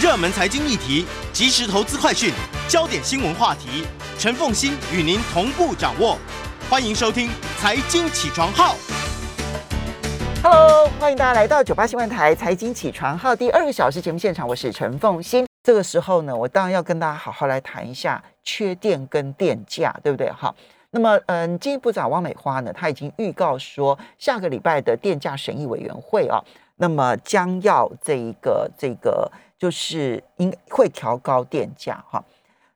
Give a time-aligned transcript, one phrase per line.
[0.00, 2.32] 热门财经议题、即时投资快讯、
[2.68, 3.84] 焦点新闻话题，
[4.16, 6.16] 陈凤欣与您同步掌握。
[6.70, 7.26] 欢迎收听
[7.58, 8.74] 《财经起床号》。
[10.40, 15.44] Hello，欢迎大家来到九八新闻台财经起床号第二个小时节目现场，我是陈凤欣。
[15.64, 20.30] 这个时候呢，我当然要跟大家好好来谈一下缺电跟电价，对不对？
[20.30, 20.54] 好，
[20.92, 26.40] 那么嗯，经济部长汪美花呢，她已经预告说，下个礼拜的电价审议委员会啊，
[26.76, 32.22] 那么将要这一个这个就是应会调高电价哈。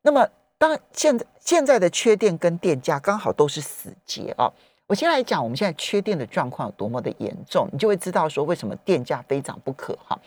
[0.03, 0.29] 那么
[0.59, 4.53] 当然现在现在的缺电跟电价刚好都是死结啊。
[4.89, 10.19] 我先来讲我们现在缺电的状况有多么的严重，你就会知道说为什么电价非涨不可哈。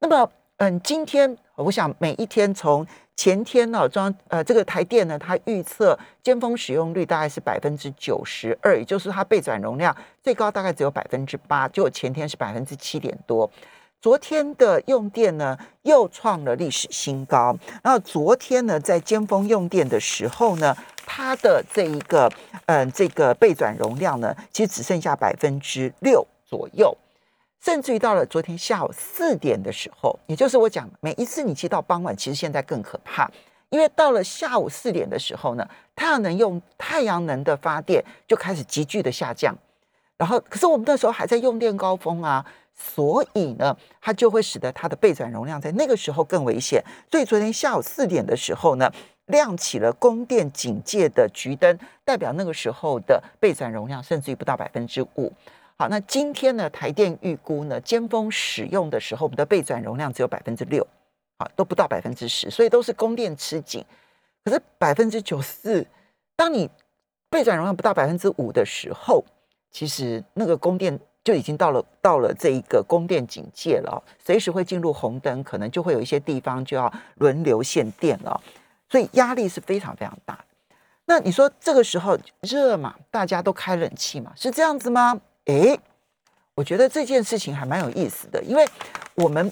[0.00, 13.48] 那么，嗯，今天我想每一天从前天呢，中央呃这个台电呢，它预测尖峰使用率大概是百分之九十二，也就是它备转容量最高大概只有百分之八，就前天是百分之七点多。
[14.02, 22.28] 昨天的用电呢又创了历史新高，然后昨天呢在尖峰用电的时候呢，它的这一个
[22.66, 26.92] 嗯、这个备转容量呢，其实只剩下百分之六左右，
[27.60, 33.30] 甚至于到了昨天下午四点的时候，也就是我讲每一次你骑到傍晚，其实现在更可怕，
[33.70, 35.64] 因为到了下午四点的时候呢，
[35.94, 39.56] 太阳能用太阳能的发电就开始急剧的下降，
[40.16, 42.44] 然后可是我们那时候还在用电高峰啊。
[42.74, 46.82] 所以呢，它就会使得它的备转容量在那个时候更危险。
[47.10, 48.90] 所以昨天下午四点的时候呢，
[49.26, 55.32] 亮起了供电警戒的橘灯，代表那个时候的备转容量甚至于不到百分之五。
[55.76, 60.86] 好，那今天呢，台电预估呢，尖峰使用的时候，我们的备转容量只有百分之六，
[61.36, 63.84] 啊，都不到百分之十，所以都是供电吃紧。
[64.44, 65.86] 可是百分之九四，
[66.34, 66.68] 当你
[67.30, 69.24] 备转容量不到百分之五的时候，
[69.70, 70.98] 其实那个供电。
[71.24, 78.40] 就已经到了到了这一个供电警戒了，随时会进入红灯，可能就会有一些地方就要轮流限电了，
[78.90, 80.44] 所以压力是非常非常大。
[81.04, 85.20] 那你说这个时候热嘛，大家都开冷气嘛，是这样子吗？
[85.44, 85.78] 诶，
[86.54, 88.66] 我觉得这件事情还蛮有意思的，因为
[89.14, 89.50] 我们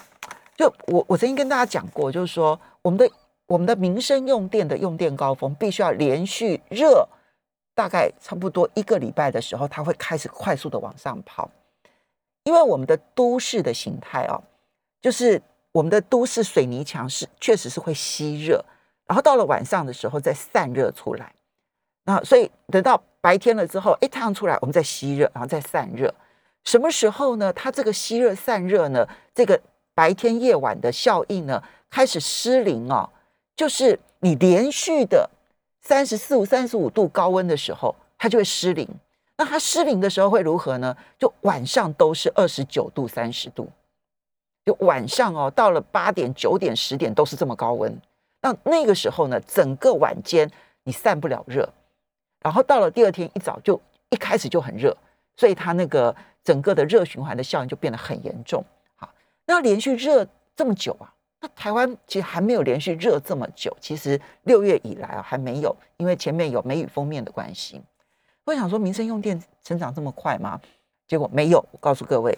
[0.56, 3.08] 就我我曾经跟大家讲过，就是说我们的
[3.46, 7.08] 我们的民生用电的用电高峰必须要连续热，
[7.74, 11.50] 大概差不多一个礼拜的时候，它会开始快速的往上跑。
[12.44, 14.42] 因为我们的都市的形态哦，
[15.00, 15.40] 就是
[15.72, 18.64] 我们的都市水泥墙是确实是会吸热，
[19.06, 21.32] 然后到了晚上的时候再散热出来，
[22.04, 26.12] 那所以等到白天了之后，哎，太阳出来，我们再吸热，然后再散热。
[26.64, 27.52] 什么时候呢？
[27.52, 29.60] 它这个吸热散热呢，这个
[29.94, 33.08] 白天夜晚的效应呢，开始失灵哦，
[33.56, 35.28] 就是你连续的
[35.80, 38.86] 三十四五、三十五度高温的时候，它就会失灵。
[39.40, 40.94] 那它失灵的时候会如何呢？
[41.18, 43.66] 就晚上都是二十九度、三十度，
[44.66, 47.98] 就晚上哦，到了八点、九点、十点都是这么高温。
[48.42, 50.46] 那那个时候呢，整个晚间
[50.84, 51.66] 你散不了热，
[52.42, 53.80] 然后到了第二天一早就
[54.10, 54.94] 一开始就很热，
[55.38, 56.14] 所以它那个
[56.44, 58.62] 整个的热循环的效应就变得很严重。
[58.96, 59.10] 好，
[59.46, 63.74] 那连续热这么久啊，那台湾其实还没有连续热这么久。
[63.80, 67.80] 其实六月以来啊还没有，因为前面有梅雨封面的关系。
[68.50, 70.60] 我想说，民生用电成长这么快吗？
[71.06, 71.64] 结果没有。
[71.70, 72.36] 我告诉各位，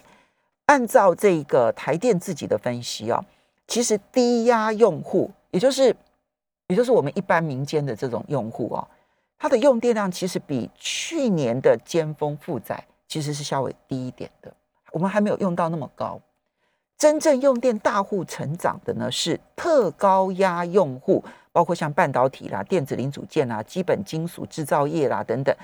[0.67, 3.25] 按照这个台电自己的分析啊，
[3.67, 5.97] 其实低压用户，也就是
[6.67, 8.87] 也就是我们一般民间的这种用户哦，
[9.39, 14.53] 它的用电量其实比去年的尖峰负载其实是稍微低一点的。
[14.91, 16.21] 我们还没有用到那么高。
[16.99, 25.57] 真正用电大户成长的呢，是特高压用户，包括像半导体啦、电子零组件啦、基本金属制造业啦等等。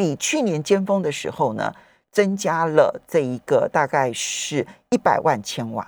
[0.00, 1.74] 比去年尖峰的时候呢，
[2.10, 5.86] 增加了这一个大概是一百万千瓦，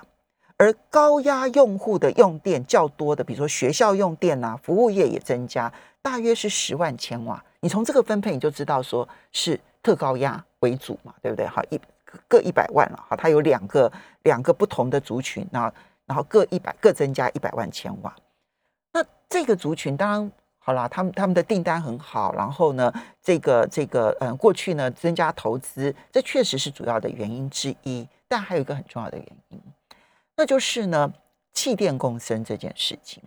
[0.55, 7.43] 而高压用户的用电较多的，比如说学校用电啊，服务业也增加，大约是十万千瓦。
[7.61, 11.47] 你从这个分配你就知道说是特高压为主嘛，对不对？
[11.47, 11.81] 好，一
[12.27, 13.91] 各一百万了，好，它有两个
[14.21, 15.73] 两个不同的族群，然后
[16.05, 18.15] 然后各一百各增加一百万千瓦。
[18.91, 20.31] 那这个族群当然。
[20.65, 28.07] 好啦，他们他们的订单很好，然后呢，这个这个嗯，过去呢增加投资，这确实是主要的原因之一。
[28.29, 29.61] 但还有一个很重要的原因，
[30.37, 31.13] 那就是呢，
[31.53, 33.21] 气电共生这件事情。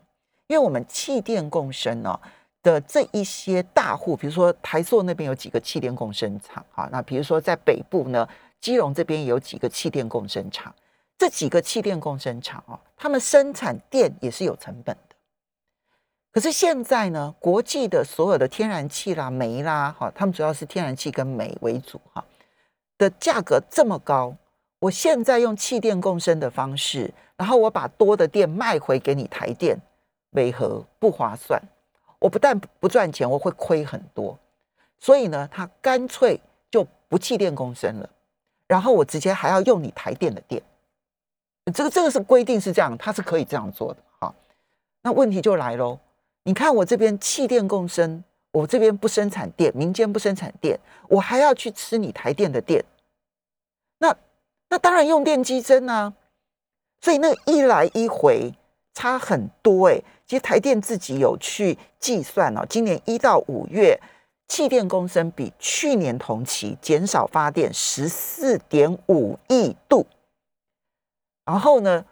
[0.46, 2.18] 因为我们气电共生呢
[2.62, 8.26] 的这一些大户，比如说台塑那边有几个气电共生厂啊，那比如说在北部呢，
[8.60, 10.74] 基隆这边也有几个气电共生厂，
[11.18, 15.15] 这几个气电共生厂哦，他们生产电也是有成本的。
[16.36, 22.22] 可是现在呢，国际的所有的天然气啦、煤啦，哈，他们主要是天然气跟煤为主哈，
[22.98, 24.36] 的价格这么高，
[24.78, 29.80] 我现在用气电共生的方式，然后我把多的电卖回给你台电，
[30.32, 31.58] 为何不划算？
[32.18, 34.38] 我不但不赚钱，我会亏很多。
[34.98, 36.38] 所以呢，他干脆
[36.70, 38.10] 就不气电共生了，
[38.68, 40.62] 然后我直接还要用你台电的电。
[41.72, 44.34] 这个这个是规定是这样，它是可以这样做的哈。
[45.00, 45.98] 那问题就来喽，
[46.46, 48.22] 你看我这边气电共生，
[48.52, 50.78] 我这边不生产电，民间不生产电，
[51.08, 52.84] 我还要去吃你台电的电。
[53.98, 54.16] 那
[54.69, 56.14] 那当然用电激增啊，
[57.00, 58.54] 所以那一来一回
[58.94, 60.00] 差很多哎。
[60.25, 64.00] 其实台电自己有去计算哦，今年一到五月
[64.46, 70.06] 气电共生比去年同期减少发电十四点五亿度。
[71.44, 72.04] 然后呢，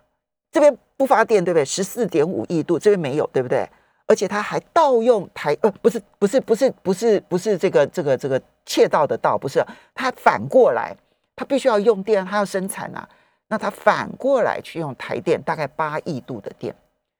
[0.51, 1.65] 这边不发电对不对？
[1.65, 3.69] 十四点五亿度这边没有对不对？
[4.07, 9.65] 而且他还盗用台呃不是不是不是不是不是这个这个这个窃盗的盗不是，
[9.95, 10.97] 他反过来。
[11.37, 13.09] 他必须要用电，他要生产啊，
[13.49, 16.73] 那他反过来去用台电，大概八亿度的电，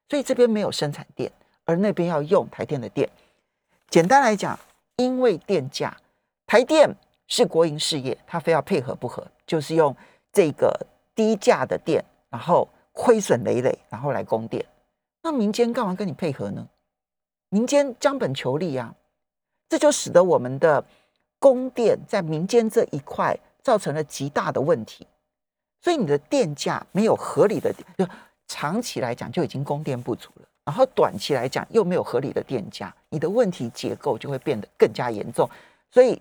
[0.09, 1.29] 所以这边没有生产电，
[1.65, 3.11] 而那边要用台电的电。
[3.89, 4.57] 简单来讲，
[4.99, 5.97] 因为电价，
[6.47, 6.89] 台电
[7.27, 9.93] 是国营事业，他非要配合不合，就是用
[10.33, 10.73] 这个
[11.13, 14.65] 低价的电，然后亏损累累，然后来供电。
[15.25, 16.65] 那民间干嘛跟你配合呢？
[17.55, 18.93] 民间将本求利啊，
[19.69, 20.85] 这就使得我们的
[21.39, 23.39] 供电在民间这一块。
[23.65, 25.07] 造成了极大的问题，
[25.81, 28.07] 所以你的电价没有合理的，就
[28.47, 35.49] 长期来讲就已经供电不足了，然后短期来讲又没有合理的电价，你的问题结构就会变得更加严重。
[35.91, 36.21] 所以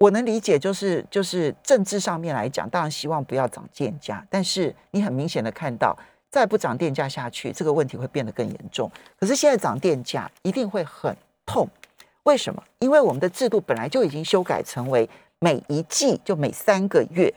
[0.00, 5.96] 我能理解，就是就是政治上面来讲，当然希望不要涨电价，但是你很明显的看到，
[6.34, 8.90] 再不涨电价下去，这个问题会变得更严重。
[9.20, 11.16] 可是现在涨电价一定会很
[11.46, 11.68] 痛，
[12.24, 12.60] 为什么？
[12.80, 15.08] 因为我们的制度本来就已经修改成为。
[15.40, 17.34] 每一季就每三个月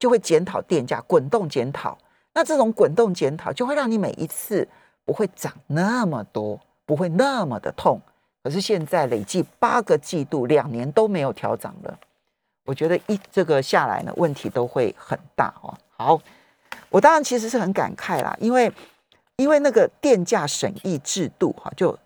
[0.00, 1.96] 就会检讨电价，滚动检讨。
[2.34, 4.66] 那这种滚动检讨就会让你每一次
[5.04, 8.00] 不会涨那么多，不会那么的痛。
[8.42, 11.96] 可是现在累计八个季度，两年都没有调涨了。
[12.64, 15.72] 我觉得一这个下来呢，问题都会很大哦。
[15.96, 16.20] 好，
[16.90, 18.70] 我当然其实是很感慨啦，因为
[19.36, 21.98] 因为那个电价审议制度哈，就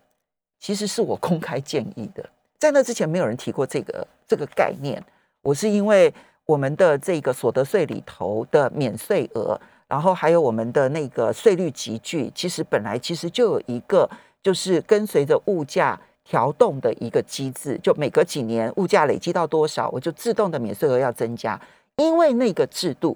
[0.59, 2.27] 其实是我公开建议的，
[2.57, 5.03] 在那之前没有人提过这个这个概念。
[5.41, 6.11] 我是因为
[6.45, 14.09] 我们的这个所得税里头的免税额，然后还有我们的那个税率集聚，其实本来其实就有一个
[14.41, 21.59] 就是跟随着物价调动的一个机制，就每隔几年物价累积到多少，我就自动的免税额要增加。
[21.97, 23.15] 因为那个制度，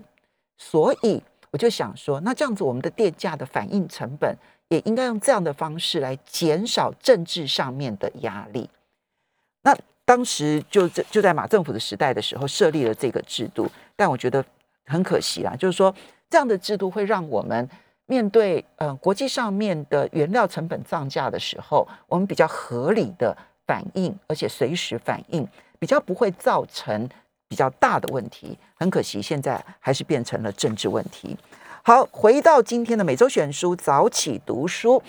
[0.57, 4.35] 所以我就想说，那这样子我们的电价的反应成本
[4.69, 8.69] 也应该用这样的方式来减少政治上面的压力。
[9.63, 9.75] 那。
[10.05, 14.43] 当时就在就在马政府的时代的时候设立了这个制度，但我觉得
[14.87, 15.93] 很可惜啦，就是说
[16.27, 17.69] 这样的制度会让我们
[18.07, 23.37] 面对呃国际上面的原料成本涨价的时候，我们比较合理的
[23.67, 25.47] 反应，而且随时反应，
[25.77, 27.07] 比较不会造成
[27.49, 28.57] 比较大的问题。
[28.75, 31.35] 很可惜，现在还是变成了政治问题。
[31.83, 35.01] 好，回到今天的每周选书早起读书，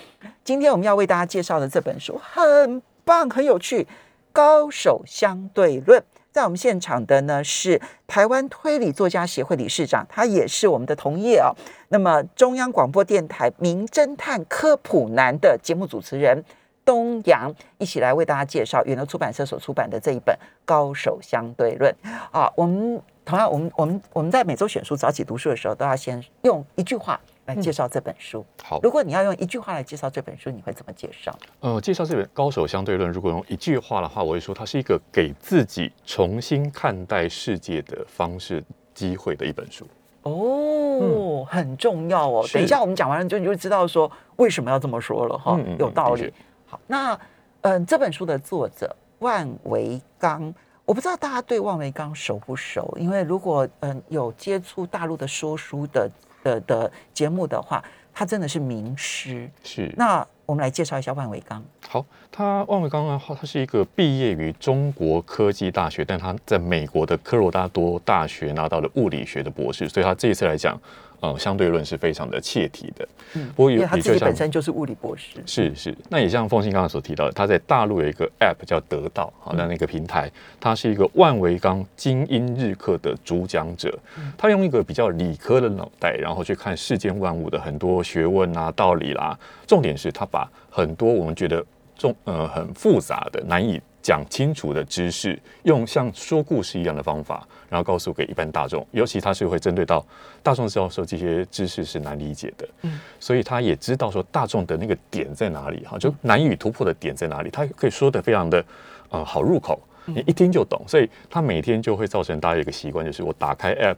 [0.43, 3.87] 今天我们要为大家介绍的这本书很棒，很有趣。
[4.33, 6.01] 高手相对论，
[6.31, 11.51] 在我们现场的呢是台湾推理作家协会理事长，他也是我们的同业哦。
[11.89, 16.41] 那么中央广播电台名侦探科普男的节目主持人
[16.83, 20.35] 东阳，一起来为大家介绍远流出版社所出版的这一本
[20.65, 21.93] 《高手相对论》
[22.31, 22.51] 啊。
[22.55, 27.19] 我们同样，我们我们我们在每周选书早起读书的时候，都要先用一句话。
[27.45, 28.45] 来介绍这本书。
[28.63, 31.35] 好，如果你要用一句话来介绍这本书，你会怎么介绍？
[31.61, 39.87] 呃，介绍这本《高手相对论》，如果用一句话的话，我会说它是一个给自己重新看待世界的方式机会的一本书。
[40.21, 42.45] 哦，很重要哦。
[42.53, 45.59] 等一下我们讲完了，就你就知道说为什么要这么说了哈。
[45.79, 46.31] 有道理。
[46.71, 47.19] 好，那
[47.61, 50.51] 嗯，这本书的作者万维刚，
[50.85, 52.97] 我不知道大家对万维刚熟不熟？
[52.97, 56.09] 因为如果嗯有接触大陆的说书的。
[56.43, 59.47] 的的节目的话，他真的是名师。
[59.63, 61.63] 是，那我们来介绍一下万维刚。
[61.87, 70.75] 好，他万维刚的话，他是一个毕业于中国科技大学，但他在美国的科罗拉多大学拿到了物理学的博士，所以他这一次来讲。
[71.21, 73.07] 嗯，相对论是非常的切题的。
[73.35, 75.37] 嗯，不过因为他自己本身就是物理博士。
[75.45, 83.97] 是是，那也像凤信刚才所提到的，他在大陆有一个 App 叫得到，好，那那个平台，他是一个万维钢精英日课的主讲者。
[84.37, 89.37] 他用一个比较理科的脑袋，然后去看世间万物的很多学问啊、道理啦。
[89.67, 91.63] 重点是他把很多我们觉得
[91.95, 98.85] 重呃很复杂的、难以讲清楚的知识，用像说故事一样的方法，然后告诉给一般大众。
[98.91, 100.05] 尤其他是会针对到
[100.41, 108.63] 大众知道说这些知识是难理解的，嗯，所以他也知道说大众的那个点在哪里哈，就难以突破的点在哪里，他可以说的非常的
[109.09, 110.81] 呃好入口，你一听就懂。
[110.87, 113.97] 所以他每天就会造成大家一个习惯，就是我打开 app。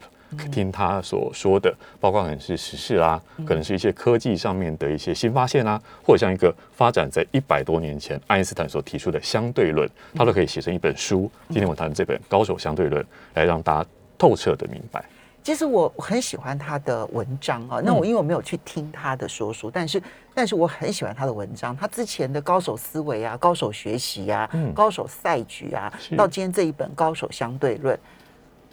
[0.52, 11.30] 听他所说的，包括可能是时事啊，可能是一些科技上面的一些新发现啊，或者像一个发展在一百多年前爱因斯坦所提出的相对论，他都可以写成一本书。
[11.50, 13.00] 今天我谈这本《高手相对论》，
[13.36, 15.06] 来让大家透彻的明白。
[15.44, 20.02] 其实我很喜欢他的文章啊，那我因为我没有去听他的说书，但是
[20.34, 21.76] 但是我很喜欢他的文章。
[21.76, 27.96] 他之前的高手思维啊，高手学习啊，高手赛局啊，到今天这一本《高手相对论》，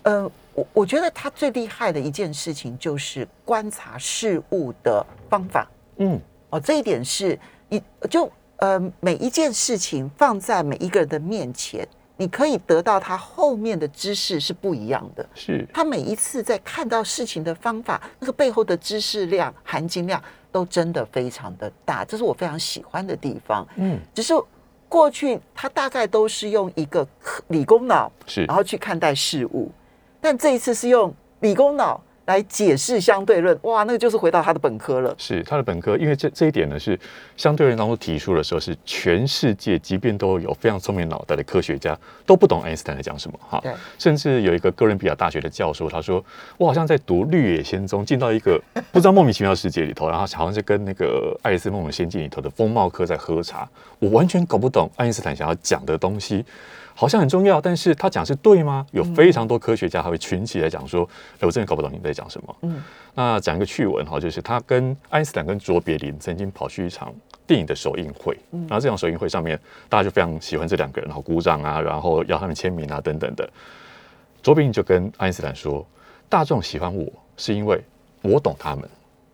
[0.04, 0.30] 呃。
[0.52, 5.64] 我我觉得他最厉害的一件事情就是观察事物的方法。
[5.98, 11.86] 嗯，哦，这一点是一就呃每一件事情放在每一个人的面前，
[12.20, 15.26] 你可以得到他后面的知识是不一样的。
[15.34, 20.22] 是，他每一次在看到事情的方法，那个背后的知识量、含金量
[20.52, 23.66] 都真的非常的大，这是我非常喜欢的地方。
[23.76, 24.34] 嗯，只是
[24.86, 27.08] 过去他大概都是用一个
[27.48, 29.72] 理工脑是，然后去看待事物。
[30.20, 31.98] 但这一次是用理工脑
[32.30, 35.12] 来解释相对论，哇，那个就是回到他的本科了。
[35.18, 36.98] 是他的本科，因为这这一点呢，是
[37.36, 43.58] 相对论当中提出的时候，是全世界即便都有非常聪明脑袋的科学家都不懂爱因斯坦在讲什么哈。
[43.60, 46.24] 对，甚至有一个哥伦比亚大学的教授，他说
[46.56, 48.60] 我好像在读《绿野仙踪》，进到一个
[48.92, 53.68] 不知道莫名其妙的世界里头，然后好像是跟那个《爱丽丝梦游仙境》里头的风貌科在喝茶，
[53.98, 56.44] 我完全搞不懂爱因斯坦想要讲的东西。
[57.00, 58.86] 好像很重要，但是他讲是对吗？
[58.92, 62.56] 有非常多科学家还会群起来讲说，哎，我真的搞不懂你在讲什么。
[62.60, 67.10] 嗯，那讲一个趣闻哈，就是他跟爱因斯坦跟卓别林曾经跑去一场
[67.46, 73.48] 电影的首映会，然后这场首映会上面，大家就非常喜欢这两个人，然后鼓掌啊，然后要他们签名啊等等的。
[74.42, 75.82] 卓别林就跟爱因斯坦说，
[76.28, 77.82] 大众喜欢我是因为
[78.20, 78.86] 我懂他们。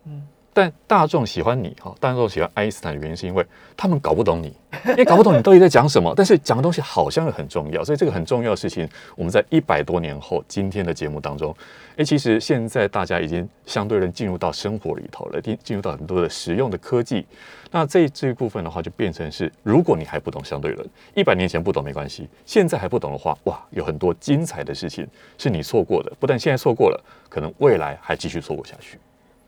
[0.04, 0.22] 嗯。
[0.56, 3.44] 但大众喜欢你哈，大众喜欢爱因斯坦的原因是因为
[3.76, 4.46] 他们搞不懂你，
[4.86, 6.10] 因为搞不懂你到底在讲什么。
[6.16, 11.54] 但是讲的东西好像又很重要，所以这个很重要的事情，我们在一百多年后今天的节目当中，
[11.98, 17.26] 哎，其实现在大家已经相对能进入到生活里头了，进进入到很多的实用的科技。
[17.70, 28.98] 那这这一部分的话，就变成是，如果你还不懂相对论，一百年前不懂没关系，现在还不懂的话，哇，有很多精彩的事情是你错过的，不但现在错过了，可能未来还继续错过下去。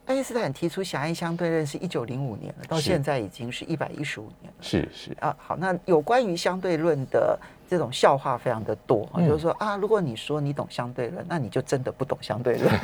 [0.08, 4.56] 爱因斯坦提出狭义相对论是一九零五年了，到现在已经是一百一十五年了。
[4.62, 7.38] 是是啊，好，那有关于相对论的
[7.68, 12.74] 这种笑话非常的多啊，就是说啊，如果你说你懂相对论，那你就真的不懂相对论，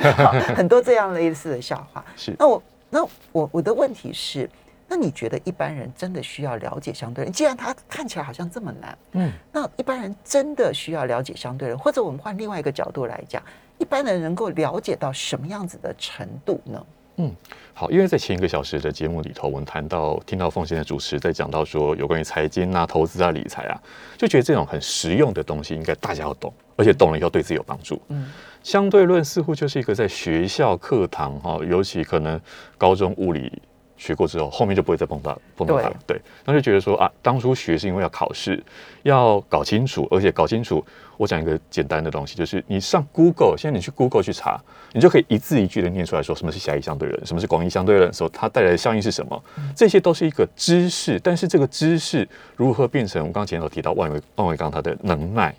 [0.55, 2.05] 很多这样类似的笑话。
[2.15, 4.47] 是，那我那我我的问题是，
[4.87, 7.33] 那你觉得一般人真的需要了解相对论？
[7.33, 13.41] 既然它看起来好像这么难，嗯，那一般人真的需要了解相对论，或者我们换另外一个角度来讲，
[13.79, 16.85] 一般人能够了解到什么样子的程度呢？
[17.17, 17.31] 嗯，
[17.73, 23.81] 好，因为在前一个小时的节目里头，我们谈到听到奉献的主持在讲到说有关于财经啊、投资啊、理财啊，
[24.17, 28.01] 就觉得这种很实用的东西应该大家要懂，而且懂了以后对自己有帮助。
[28.09, 28.31] 嗯，
[28.63, 32.39] 相对论似乎就是一个在学校课堂哈，尤其可能
[32.77, 33.61] 高中物理。
[33.97, 35.89] 学过之后，后面就不会再碰到碰到它。
[36.05, 38.61] 对，那就觉得说啊，当初学是因为要考试，
[39.03, 40.83] 要搞清楚，而且搞清楚。
[41.17, 44.61] 我讲一个简单的东西，就是你上 Google，现在你去 Google 去查，
[44.91, 49.43] 你就可以一字一句的念出来说什么是狭义相对论，什么是广义相对论，说它带来的效应是什么。
[49.73, 55.55] 这些都是一个知识，但是这个知识如何变成我刚刚前头提到万维万维刚他的能耐，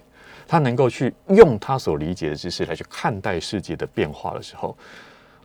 [0.47, 4.77] 他能够去用他所理解的知识来去看待世界的变化的时候。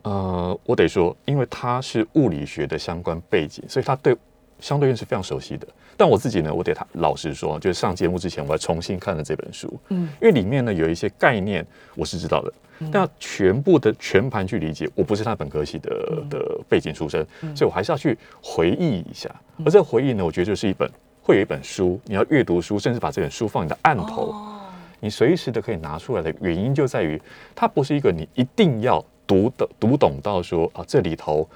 [0.04, 4.16] 呃，我得说，因为他是物理学的相关背景，所以他对
[4.60, 5.68] 相对论是非常熟悉的。
[5.98, 11.66] 但我自己呢，我得他老实说，就是上节目之前，我还重新看了这本书，嗯，因为里面呢有一些概念
[11.96, 12.54] 我是知道的，
[12.92, 17.24] 但全部的全盘去理解，我不是他本科系的的背景出身，
[17.56, 19.30] 所以我还是要去回忆一下。
[19.64, 20.90] 而这个回忆呢，我觉得就是一本
[21.22, 24.34] 会有一本书，你要阅读书，甚至把这本书放你的案头，
[25.00, 27.22] 你随时都可以拿出来的原因就在于，
[27.54, 29.06] 它不是一个你一定要。
[29.32, 31.48] 读懂读懂到说啊，这里头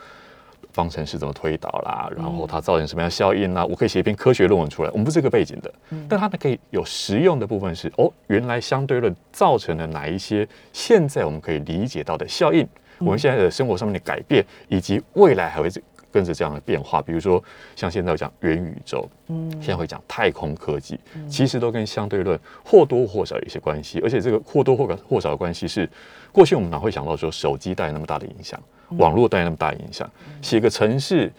[0.72, 4.90] 方程式怎么推导啦，然后它造成什么样效应啦，我可以写一篇科学论文出来。
[4.92, 5.74] 我们不是这个背景的，
[6.08, 12.66] 但它呢可以有实用的部分是哦，原来相对论造成了哪一些现在我们可以理解到的效应，
[13.00, 15.70] 我们现在的生活上面的改变，以及未来还会
[16.16, 17.02] 跟着这样的变化。
[17.02, 17.44] 比如说
[17.76, 25.90] 像现在讲元宇宙，嗯，现在会讲太空科技，其实都跟相对论或多或少有一些关系，而且这个或多或或少的关系是。
[26.32, 28.62] 过去我们哪会想到说手机带来那么大的影响，
[28.98, 30.10] 网络带来那么大的影响？
[30.42, 31.32] 写个城市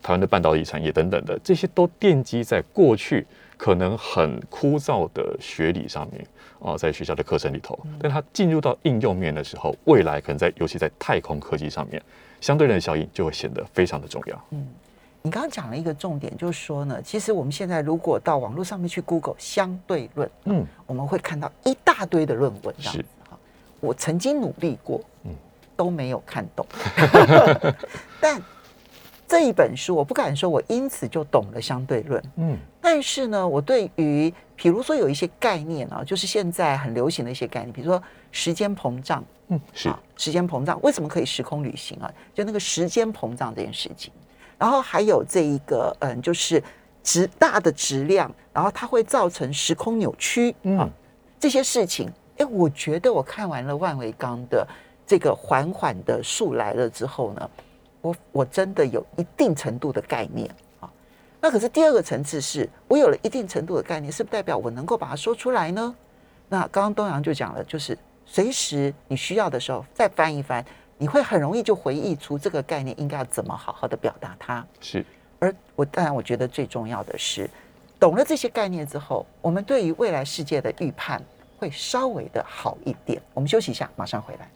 [0.00, 3.26] 台湾的半导体产业等等的，这些都奠基在过去
[3.56, 6.24] 可能很枯燥的学理上面
[6.60, 12.00] 啊，在学校的课程里头，但它进入到应用面的时候，未来可能在尤其在太空科技上面，
[12.44, 14.44] 相对论的效应就会显得非常的重要。
[14.50, 14.68] 嗯，
[15.22, 23.38] 你刚刚讲了一个重点，就是说呢，其实我们现在如果到网络上面去 Google 相对论，嗯，我们会看到一大堆的论文，是哈。
[23.80, 25.30] 我曾经努力过，嗯，
[25.74, 26.66] 都没有看懂，
[28.20, 28.42] 但。
[29.26, 32.22] 这一本书，我不敢说，我因此就懂了相对论。
[32.36, 38.00] 嗯，但是呢，我对于，比如说有一些概念啊，就是现在很流行的一些概念，比如说
[38.30, 42.12] 时间膨胀，嗯，是时间膨胀，为什么可以时空旅行啊？
[42.34, 44.12] 就那个时间膨胀这件事情。
[44.58, 46.62] 然后还有这一个，嗯，就是
[47.02, 50.86] 质大的质量，然后它会造成时空扭曲，嗯，
[51.40, 54.68] 这些事情，哎，我觉得我看完了万维刚的
[55.06, 57.50] 这个缓缓的树来了之后呢。
[58.04, 60.54] 我我真的有一定程度的概念啊，
[61.44, 65.94] 那可是第二个层次是，我有了一定程度的概念，是不是代表我能够把它说出来呢？
[66.48, 70.64] 那刚刚东阳就讲了，就是随时你需要的时候再翻一翻，
[70.96, 74.66] 你会很容易就回忆出这个概念应该要怎么好好的表达它。
[74.80, 75.04] 是，
[75.38, 77.46] 而我当然我觉得最重要的是，
[78.00, 81.22] 懂了这些概念之后，我们对于未来世界的预判
[81.58, 83.20] 会稍微的好一点。
[83.34, 84.48] 我们休息一下，马上回来。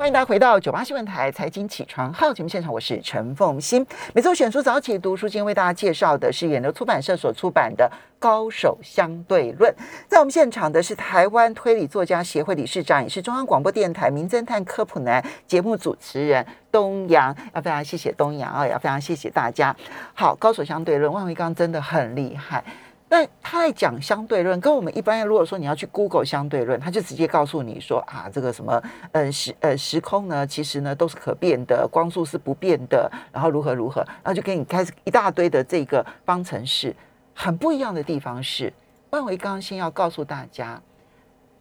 [0.00, 3.86] 欢迎大家回到九八新闻台财经起床号节目现场，我是陈凤欣。
[4.14, 7.84] 每周选书早起读书，今天为大家介绍的是远流出版社所出版的
[8.18, 9.70] 《高手相对论》。
[10.08, 17.36] 在我们现场的是台湾推理作家协会理事长，也是中央广播电台名侦探科普男节目主持人东阳。
[17.54, 19.76] 要非常谢谢东阳啊，要非常谢谢大家。
[20.14, 22.64] 好，《高手相对论》，万维刚真的很厉害。
[23.12, 36.94] 那他在讲相对论，跟我们一般如果说你要去 Google 相对论，他就直接告诉你说啊，这个什么，呃时呃时空呢，其实呢都是可变的，光速是不变的，然后如何如何，然后就给你开始一大堆的这个方程式。
[37.34, 38.72] 很不一样的地方是，
[39.10, 40.80] 万维刚先要告诉大家，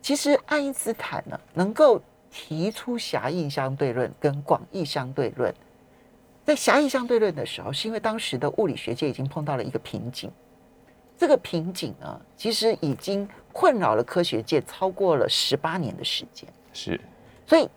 [0.03, 5.51] 其实爱因斯坦呢能够提出狭义相对论跟广义相对论，
[6.45, 10.31] 在狭义相对论的时候，是因为当时的物理学界已经碰到了一个瓶颈。
[11.19, 16.47] 这个瓶颈呢，其实已经困扰了科学界超过了十八年的时间。
[16.71, 16.99] 是，
[17.45, 17.69] 所以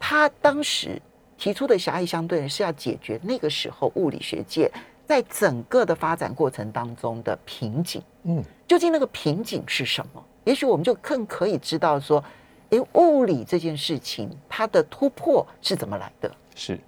[0.00, 1.00] 他当时
[1.36, 4.72] 提出的狭义相对论是要解决那个时候物理学界
[5.04, 8.00] 在整个的发展过程当中的瓶颈。
[8.22, 10.24] 嗯，究竟那个瓶颈是什么？
[10.44, 12.24] 也许我们就更可以知道说，
[12.70, 16.34] 诶，物理这件事情它的突破是怎么来的？
[16.54, 16.80] 是。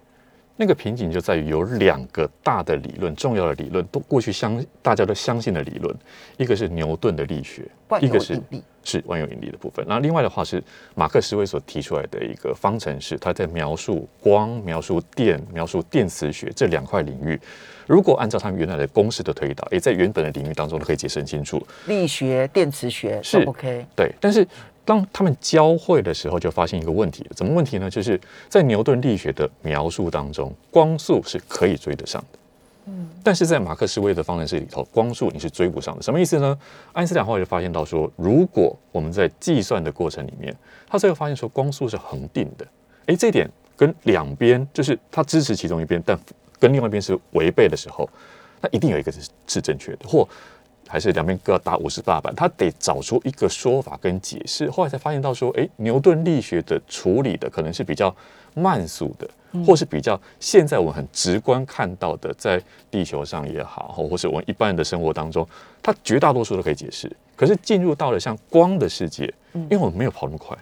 [0.61, 5.97] 那个瓶颈就在于有两个大的理论，重要的理论都过去相大家都相信的理论，
[6.37, 7.63] 一个是牛顿的力学，
[8.01, 8.43] 一个是
[8.83, 9.87] 是万有引力的部分。
[9.87, 10.61] 然后另外的话是
[10.97, 17.39] 马克思韦所提出来的一个方程式，他在描述光、描述电、描述电磁学这两块领域，
[17.87, 21.65] 如果按照他们原来的公式的推导，也在原本的领域当中都可以解释很清楚。
[21.87, 24.45] 力学、电磁学是 OK，对，但是。
[24.89, 27.91] 当他们交汇的时候，就发现一个问题，怎么问题呢？
[27.91, 32.39] 就是在牛顿力学的描述当中，光速是可以追得上的，
[32.87, 36.03] 嗯，但是在马克思韦的方程式里头，光速你是追不上的。
[36.03, 36.59] 什么意思呢？
[36.95, 40.57] 爱因斯坦后来就发现到说，如果我们在计算的过程里面，
[40.89, 42.67] 他最后发现说光速是恒定的，
[43.09, 43.47] 诶，这点
[43.77, 46.19] 跟两边就是他支持其中一边，但
[46.59, 48.09] 跟另外一边是违背的时候，
[48.63, 50.27] 那一定有一个是是正确的，或。
[50.89, 54.71] 还是两边各打五十大板，他得找出一个说法跟解释。
[54.71, 58.15] 后来才发现到说，哎，牛顿力学的处理的可能是比较
[58.55, 59.29] 慢速的，
[59.65, 65.47] 或是比较现在我们很直观看到的，在地球上也好，或是我们一般人的生活当中，
[65.83, 67.11] 它绝大多数都可以解释。
[67.37, 70.57] 可是进入到了像光的世界，因为我们没有跑那么快，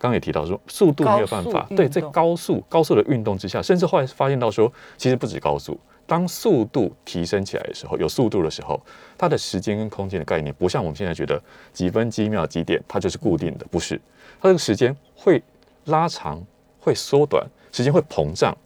[0.00, 5.78] 刚刚也提到说速度没有办法，对，在高速高速的运动之下，甚至后来发现到说，其实不止高速。
[6.06, 8.80] 当速度提升起来的时候，有速度的时候，
[9.18, 11.40] 它的时间跟空间的概念不像我们现在觉得
[11.72, 14.00] 几分几秒几点，它就是固定的，不是。
[14.40, 15.40] 它这个时间会
[15.84, 16.42] 拉长，
[16.80, 18.56] 会缩短，时间会膨胀。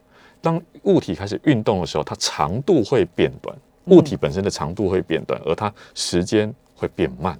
[0.40, 3.55] 当物体开始运动的时候，它长度会变短，
[3.87, 7.38] 物体本身的长度会变短，而它时间会变慢。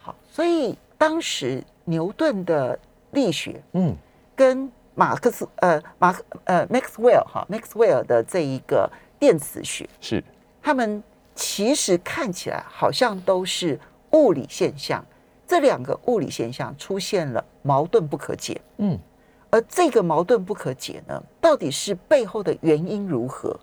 [0.00, 2.78] 好，所以当时牛顿的
[3.14, 3.96] 力学，嗯，
[4.36, 8.90] 跟马克思呃马克呃 Maxwell 哈 Maxwell 的这一个。
[9.16, 10.22] 电磁学是，
[10.60, 11.02] 他们
[11.34, 15.02] 其实看起来好像都是物理现象，
[15.46, 18.60] 这两个物理现象出现了矛盾不可解。
[18.78, 18.98] 嗯，
[19.48, 23.58] 而这个矛盾不可解呢，到底是背后的原因如何？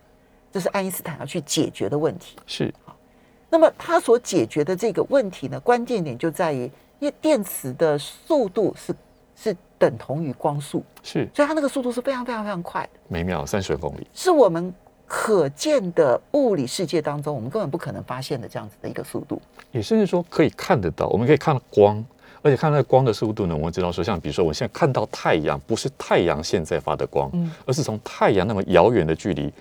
[0.51, 2.37] 这是爱因斯坦要去解决的问题。
[2.47, 2.73] 是
[3.47, 6.63] 那么他所解决的这个问题呢，关键点就在于，
[6.97, 8.95] 因为电磁的速度是
[9.41, 14.73] 是等同于光速，是，所以它那个速度是非常非常非常快的，每秒三十公里，是我们。
[15.13, 19.41] 可见的物理世界当中，我们根本不可能发现的这样子的一个速度。
[19.73, 22.01] 也甚至说可以看得到，我们可以看到光，
[22.41, 29.51] 而且看那个光的速度呢，我们知道说，像比如说我现在看到太阳，不是太阳现在发的光，嗯而是从太阳那么遥远的距离，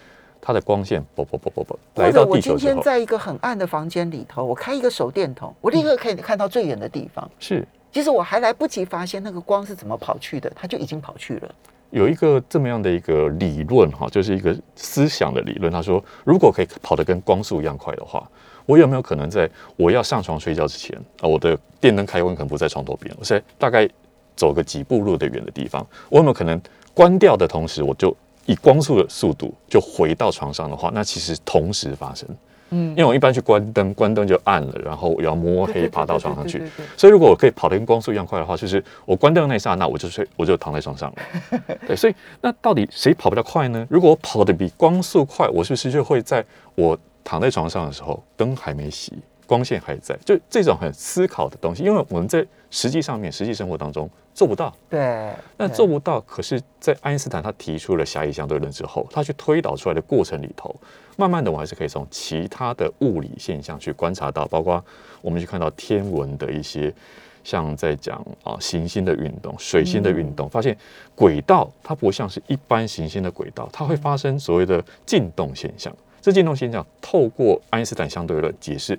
[0.41, 7.29] 它的光线啵啵啵啵啵来到地球之后，今天在一个很暗的房间里头，我开一个手电筒，我立刻可以看到最远的地方。
[7.41, 11.55] 是其实我还来不及发现那个光是怎么跑去的，它就已经跑去了。
[11.91, 15.73] 有一个这么样的一个理论哈，就是一个思想的理论。
[15.73, 18.31] 他说，如果可以跑得跟光速一样快的话，
[18.65, 23.89] 我有没有可能在我要上床睡觉之前啊，我的电灯开关可能不在床头边，我在大概
[24.37, 26.61] 走个几步路的远的地方，我有没有可能
[26.95, 32.29] 关掉的同时，我就以光速的速度就回到床上的话，那其实同时发生。
[32.71, 36.63] 嗯因为我一般去关灯，关灯就暗了，然后我要摸黑爬到床上去。
[36.97, 41.61] 所以如果我可以跑得跟光速一样快的话，就是我关灯的那一刹那，我就睡，我就躺在床上了。
[41.87, 43.87] 对，所以那到底谁跑比较快呢？
[43.91, 49.11] 如果我跑得比光速快，我是不是就会在我躺在床上的时候，灯还没熄，
[49.47, 50.17] 光线还在？
[50.25, 54.73] 就这种很思考的东西，因为我们在实际上面、实际生活当中做不到。
[54.89, 60.75] 对，对那做不到，可是，在爱因斯坦他提出了狭义相对论之后，他去推导出来的过程里头，
[61.21, 64.83] 慢慢的我还是可以从其他的物理现象去观察到，包括
[65.21, 66.93] 我们去看到天文的一些，
[67.45, 70.77] 像在讲啊行星的运动、水星的运动，发现
[71.15, 75.95] 轨道它不像是一般行星的轨道，它会发生所谓的进动现象。
[76.23, 78.99] 这进动现象透过爱因斯坦相对论解释，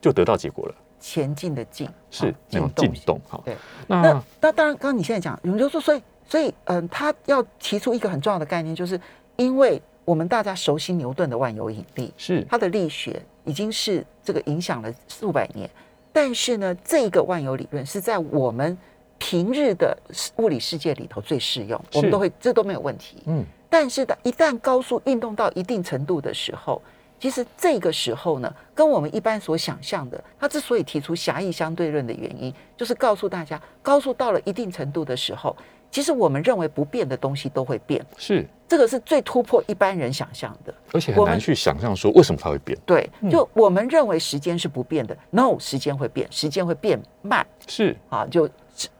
[0.00, 3.20] 就得到结果了，前进的进是啊那种进动。
[3.28, 3.56] 哈，对，
[3.88, 9.00] 那那那当然，刚刚你现在讲，你们就说，所以所以嗯，他要提出一个很重要的概念，就是
[9.34, 12.46] 因为我们大家熟悉牛顿的万有引力，是。
[12.48, 15.68] 它的力学已经是这个影响了数百年，
[16.12, 18.76] 但是呢，这个万有理论是在我们
[19.18, 19.96] 平日的
[20.36, 23.22] 物理世界里头最适用，我们都会这都没有问题。
[23.26, 26.80] 嗯，但是的，一旦高速运动到一定程度的时候，
[27.18, 35.54] 其实这个时候呢，跟我们一般所想象的，它之所以提出狭义相对论的原因，就是告诉大家，高速到了一定程度的时候，
[35.90, 40.72] 其实我们认为不变的东西都会变，是，这个是最突破一般人想象的。
[40.92, 42.78] 而且很难去想象说为什么它会变。
[42.86, 43.28] 对，嗯。
[43.30, 47.44] 就我们认为时间是不变的，no，时间会变，时间会变慢。
[47.66, 47.96] 是。
[48.08, 48.48] 啊，就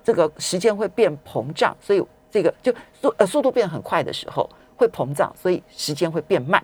[0.02, 6.62] 这个时间会变膨胀，所以这个就速呃速度变很快的时候会膨胀，所以时间会变慢。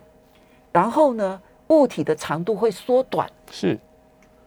[0.73, 3.79] 然后呢，物体的长度会缩短，是，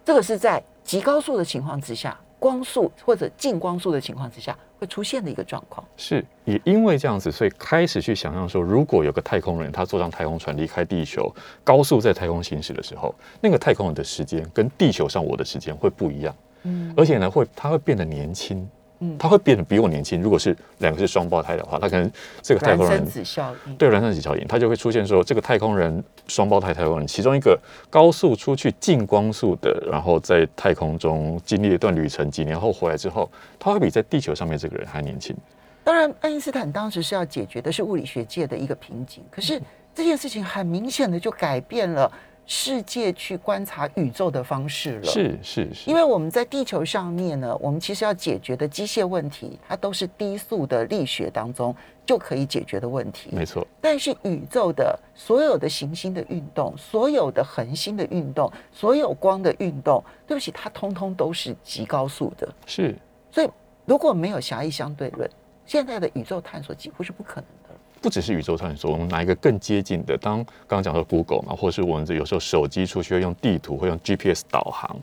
[0.04, 5.86] 这个是在极高速的情况之下，光速或者近光速的情况之下会出现的一个状况。
[5.96, 16.92] 是，也因为这样子，所以开始去想象说，如果有个太空人他坐上太空船离开地球，高速在太空行驶的时候，那个太空人的时间跟地球上我的时间会不一样，嗯。
[16.96, 18.66] 而且呢，会他会变得年轻，
[19.00, 20.22] 嗯他会变得比我年轻。
[20.22, 22.10] 如果是两个是双胞胎的话，他可能
[22.40, 22.98] 这个太空人。
[22.98, 27.58] 对孪生子效应，它就会出现说，这个太空人双胞胎太空人其中一个
[27.88, 35.36] 高速出去近光速的，然后在太空中经历一段旅程，几年后回来之后，他会比在地球上面这个人还年轻。
[35.82, 39.60] 当然，爱因斯坦当时是要解决的是物理学界的一个瓶颈，可是
[39.94, 42.10] 这件事情很明显的就改变了
[42.52, 45.04] 世界去观察宇宙的方式了。。
[45.04, 51.72] 是是是，因为我们在地球上面呢，我们其实要解决的机械问题，它都是低速的力学当中
[52.04, 53.30] 就可以解决的问题。
[53.30, 62.52] 没错，但是宇宙的所有的行星的运动，所有的恒星的运动，所有光的运动，对不起，它通通都是极高速的。
[62.66, 62.96] 是
[63.30, 63.48] 所以
[63.84, 65.30] 如果没有狭义相对论，
[65.64, 67.59] 现在的宇宙探索几乎是不可能的。
[68.00, 74.96] 不只是宇宙探索，我们拿一个更接近的，当刚刚讲到 Google 嘛，或者是我们这有时候手机出去会用地图，会用 GPS 导航。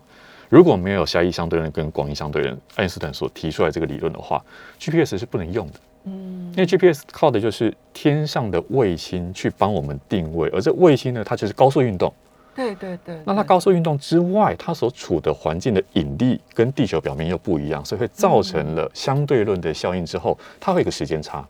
[0.49, 4.43] 如果没有狭义相对论跟广义相对论，爱因斯坦所提出来这个理论的话
[4.79, 5.73] ，GPS 是不能用的。
[6.05, 12.11] 嗯因为 GPS 靠的就是天上的卫星去帮我们定位，而这卫星呢，它就是高速运动。
[12.55, 21.45] 对对对，那它高速运动之外，它所处的环境的引力跟地球表面又不一样，所以会造成了相对论的效应之后，它会有一个时间差。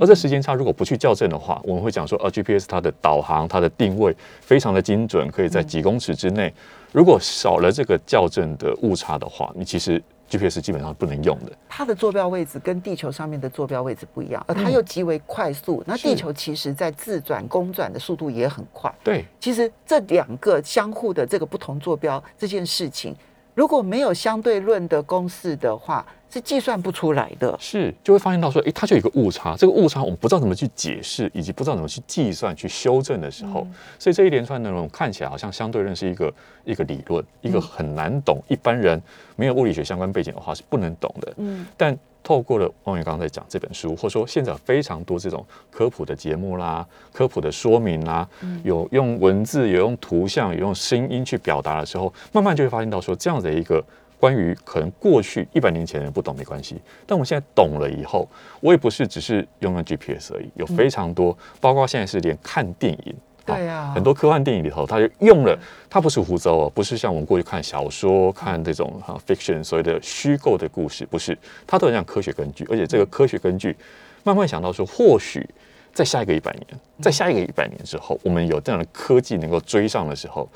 [0.00, 6.52] 而这时间差如果不去校正的话，我们会讲说，呃，GPS 它的导航、它的定位非常的精准，可以在几公尺之内。
[6.92, 11.52] 如果少了这个校正的误差的话，你其实 GPS 基本上不能用的。
[11.68, 15.82] 它的坐标位置跟地球上面的坐标位置不一样，而它又极为快速。
[15.86, 18.94] 那地球其实在自转、公转的速度也很快。
[19.02, 23.16] 对，其实这两个相互的这个不同坐标这件事情，
[23.54, 27.54] 如果没有相对论的公式的话，是计算不出来的。
[27.60, 33.66] 是就会发现到说，诶，它就有一个误差，这个误差我们不知道怎么去解释，以及不知道怎么去计算、去修正的时候，
[33.98, 36.32] 所以这一连串内容看起来好像相对论是一个
[36.64, 39.00] 一个理论，一个很难懂，一般人
[39.36, 41.32] 没有物理学相关背景的话是不能懂的。
[41.36, 48.28] 嗯，但透过了汪源刚才讲这本书，或者说现在有非常多这种科普的节目啦、科普的说明啦，
[48.62, 53.84] 有用文字、有用图像、有用声音去表达的时候，慢慢就会发现到说，这样的一个
[54.22, 58.28] 关于可能过去一百年前的人不懂没关系，但我们现在懂了以后，
[58.60, 63.14] 我也不是只是用了 GPS 而已，有非常多，包括现在是连看电影。
[63.44, 65.58] 对呀，很多科幻电影里头，他就用了，
[65.90, 73.76] 它不是胡诌哦，不是像我们过去看小说、看这种哈 fiction 所谓的虚构的故事，不是，它都很讲科学根据，而且这个科学根据，
[74.22, 75.44] 慢慢想到说，或许
[75.92, 76.66] 在下一个一百年，
[77.00, 80.48] 在下一个一百年之后，我们有这样的科技能够追上的时候，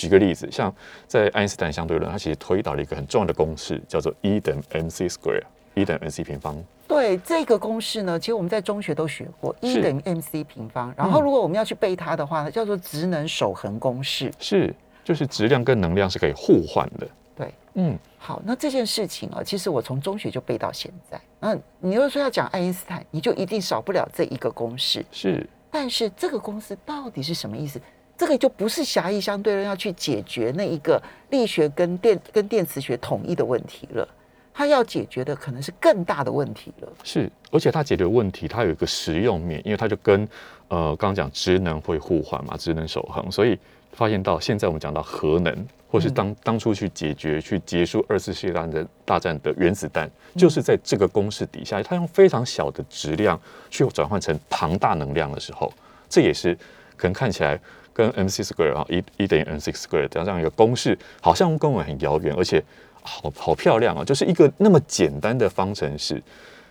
[0.00, 0.74] 举个例子，像
[1.06, 5.42] 在爱因斯坦相对论，它其实推导了一个很重要的公式，叫做 E 等于 mc square。
[5.74, 6.60] 一等于 mc 平方。
[6.88, 10.92] 对这个公式呢，其实我们在中学都学过，一等于 mc 平方。
[10.96, 14.32] 然后如果我们要去背它的话，叫做质能守恒公式。
[14.40, 17.06] 是，就是质量跟能量是可以互换的。
[17.36, 21.20] 对，嗯，好，那这件事情啊，其实我从中学就背到现在。
[21.38, 25.04] 那你如果说要讲爱因斯坦，你就一定少不了这一个公式。
[25.12, 27.80] 是，但是这个公式到底是什么意思？
[28.20, 34.06] 这个就不是狭义相对论要去解决那一个力学跟电跟电磁学统一的问题了。
[34.52, 36.88] 它要解决的可能是更大的问题了。
[37.02, 40.28] 是，而且它解决问题，它有一个实用面，因为它就跟
[40.68, 43.58] 呃刚刚讲职能会互换嘛，职能守恒，所以
[43.92, 55.72] 发现到现在我们讲到核能，或是当当初去解决去结束二次世界大战的大战的原子弹，就是在这个公式底下，它用非常小的质量去转换成庞大能量的时候，
[56.06, 56.58] 这也是
[57.00, 57.58] 可能看起来
[57.92, 62.62] 跟 m c square 啊一一等于 m c square 这样一个公式，好像跟我们很遥远，而且。
[63.02, 64.04] 好好漂亮啊！
[64.04, 66.22] 就是一个那么简单的方程式，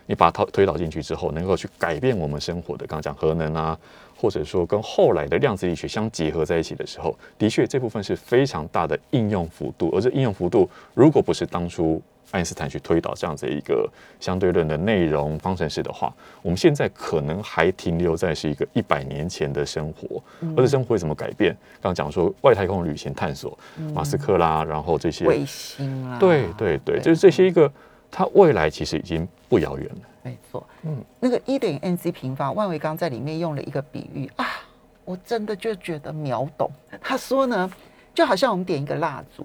[0.06, 2.86] 你把它推导进去之后，能够去改变我们生活的。
[2.86, 3.76] 刚刚讲核能啊，
[4.16, 9.90] 或者说跟后来的量子力学相结合在一起的时候，的确这部分是非常大的应用幅度。
[9.92, 12.00] 而这应用幅度，如果不是当初。
[12.30, 13.88] 爱因斯坦去推导这样子一个
[14.20, 20.22] 相对论的内容方程式的话，我们现在可能还停留在是一个一百年前的生活，
[20.56, 21.52] 而且生活会怎么改变？
[21.80, 23.58] 刚刚讲说外太空旅行探索，
[23.92, 27.70] 马斯克啦，然后这些卫星啦，对对对，就是这些一个，
[28.10, 30.00] 它未来其实已经不遥远了。
[30.22, 34.46] 没错，嗯，那个一等于 mc 平方，万维刚在里面用了一个比喻啊，
[35.04, 36.70] 我真的就觉得秒懂。
[37.00, 37.68] 他说呢，
[38.14, 39.44] 就好像我们点一个蜡烛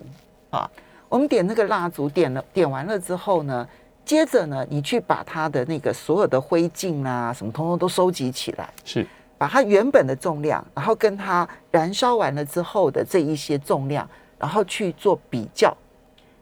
[0.51, 0.69] 啊。
[1.09, 3.67] 我们点那个蜡烛，点了点完了之后呢，
[4.03, 9.05] 接着呢，你去把它的那个所有的灰烬啊，什么通通都收集起来，是
[9.37, 14.07] 把它原本的重量，然后跟它燃烧完了之后的这一些重量，
[14.39, 15.75] 然后去做比较，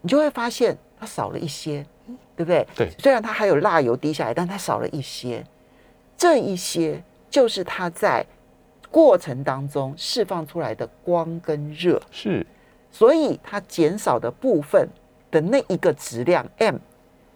[0.02, 1.86] 你就会发现它少了一些，
[2.36, 2.66] 对不对？
[2.76, 2.90] 对。
[3.00, 5.44] 虽然它还有蜡油滴下来，但它少了一些，
[6.18, 8.26] 这一些就是它在
[8.90, 12.02] 过程当中释放出来的光跟热。
[12.12, 12.46] 是。
[12.94, 14.88] 所以它减少的部分
[15.32, 16.76] 的那一个质量 m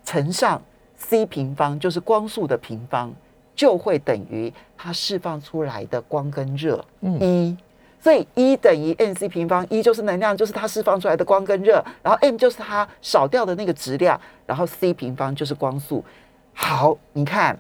[0.06, 0.62] 乘上
[0.96, 3.12] c 平方，就是光速的平方，
[3.56, 7.58] 就会等于它释放出来的光跟热一。
[8.00, 16.06] 所以一等于 m c 平方，一就是能量，就是它释放出来的光跟热，然后 m 就是它少掉的那个质量，然后 c 平方就是光速。
[16.54, 17.58] 好，你看，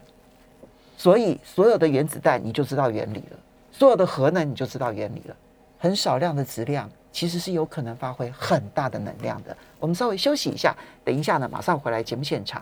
[0.95, 3.37] 所以所有的原子弹你就知道原理了，
[3.71, 5.35] 所有的核能你就知道原理了，
[5.79, 6.87] 很少量的质量。
[7.11, 9.55] 其实是有可能发挥很大的能量的。
[9.79, 12.61] 我们稍微休息一下，等一下呢，马上回来节目现场。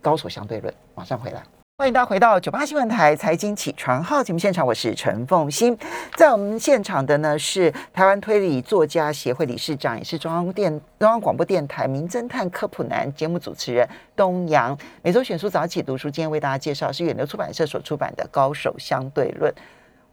[0.00, 1.42] 高手相对论，马上回来。
[1.78, 5.76] 欢迎大家回到九八新闻台财经起床号节目现场，我是陈凤欣。
[6.14, 13.86] 在我们现场的呢是台湾推理作家协会理事长，也是中央电中央广播电台名侦探科普男节目主持人
[14.16, 14.74] 东阳。
[15.02, 19.52] 每周选书早起读书，今天为大家介绍是远流出版社所出版的《高手相对论》。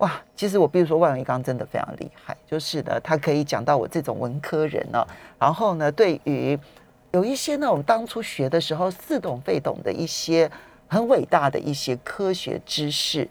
[0.04, 5.02] 哇，其实我比如说万维刚真的非常厉害，就是呢，他可以讲到我这种文科人呢，
[5.39, 6.60] 然后呢，对于
[7.12, 10.52] 有一些呢，我们当初学的时候似懂非懂的一些
[10.89, 13.26] 很伟大的一些科学知识，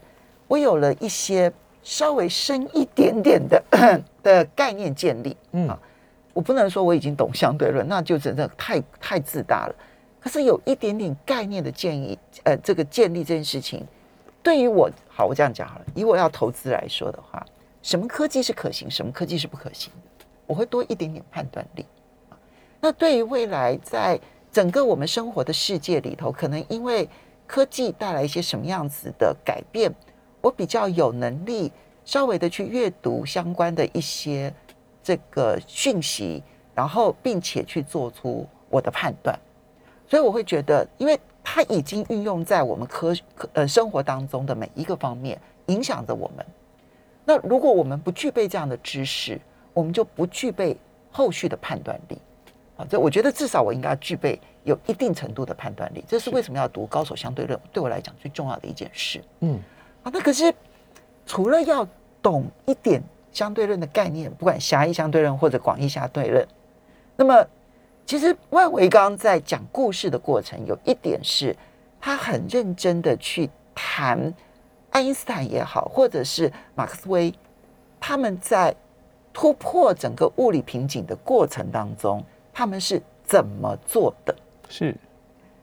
[0.47, 3.63] 我有了一些稍微深一点点的
[4.23, 5.37] 的概念建立。
[5.51, 5.77] 嗯，
[6.33, 9.75] 我不能说我已经懂相对论，那就真的太太自大了。
[10.19, 13.85] 可是有一点点概念的建议，呃，这个建立这件事情。
[14.43, 15.85] 对于我，好，我这样讲好了。
[15.95, 17.43] 以我要投资来说的话，
[17.81, 21.85] 什么科技是可行，什么科技是不可行的，我会多一点点判断力。
[22.81, 24.19] 那对于未来，在
[24.51, 27.07] 整个我们生活的世界里头，可能因为
[27.47, 29.89] 科技带来一些什么样子的改变，
[30.41, 31.71] 我比较有能力
[32.03, 34.53] 稍微的去阅读相关的一些
[35.01, 36.43] 这个讯息，
[36.75, 39.39] 然后并且去做出我的判断。
[40.05, 41.17] 所以我会觉得，因为
[41.55, 46.43] 它已经运用在我们科科呃生活当中的每一个方面，影响着我们。
[47.23, 49.39] 那如果我们不具备这样的知识，
[49.71, 50.75] 我们就不具备
[51.11, 52.17] 后续的判断力。
[52.75, 56.03] 啊，这我觉得至少我应该具备有一定程度的判断力。
[56.07, 59.23] 这是为什么要读高手相对论，对我来讲最重要的一件事。
[59.41, 59.59] 嗯，
[60.01, 60.51] 啊，那可是
[61.27, 61.87] 除了要
[62.19, 62.99] 懂一点
[63.31, 66.43] 相对论的概念，不管狭义相对论或者广义相对论，
[67.15, 67.45] 那么
[68.05, 71.55] 其实万维刚在讲故事的过程，有一点是
[72.01, 74.33] 他很认真的去谈
[74.91, 77.33] 爱因斯坦也好，或者是马克思韦
[77.99, 78.75] 他们在
[79.31, 84.35] 突破整个物理瓶颈的过程当中，他们是怎么做的？
[84.69, 84.95] 是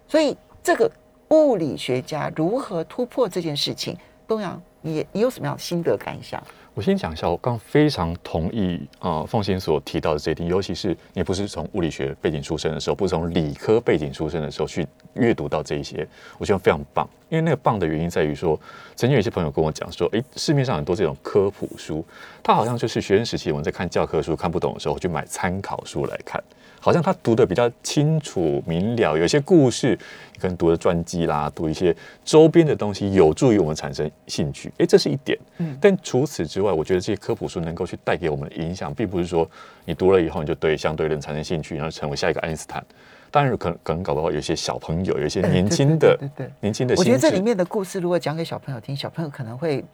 [0.08, 0.90] 所以这个
[1.28, 6.42] 物理学家如何突破这件事情，东阳，你你有什么样的心得感想？
[6.72, 16.06] 我先讲一下，我刚非常同意啊、呃凤仙所提到的这一点，尤其是你不是从物理学背景出身的时候，不是从理科背景出身的时候去阅读到这一些，
[16.38, 17.08] 我觉得非常棒。
[17.30, 18.60] 因为那个棒的原因在于说，
[18.94, 22.04] 曾经有一些朋友跟我讲说，诶，市面上很多这种科普书，
[22.42, 26.42] 它好像就是学生时期我们在看教科书看不懂的时候，去买参考书来看。
[26.82, 29.90] 好像他读的比较清楚明了，有些故事
[30.32, 34.72] 你可能读的传记啦，读一些周边的东西，有助于我们产生兴趣。
[34.78, 35.38] 诶，这是一点。
[35.58, 39.46] 嗯但除此之外，我觉得这些科普书能够去带给我们的影响，并不是说
[39.84, 42.82] 你读了以后你就对相对论产生兴趣，然后成为下一个爱因斯坦。
[43.30, 46.18] 当然，可能可能搞不好有些小朋友，有一些年轻的、
[46.60, 49.84] 年轻的，我觉得这里面的故事如果讲给小朋友听，小朋友可能会，